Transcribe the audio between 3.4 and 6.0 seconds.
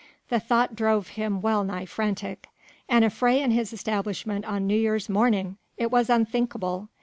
his establishment on New Year's morning! it